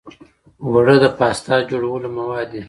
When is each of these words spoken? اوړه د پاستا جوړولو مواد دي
اوړه 0.63 0.95
د 1.03 1.05
پاستا 1.19 1.55
جوړولو 1.69 2.07
مواد 2.17 2.47
دي 2.51 2.59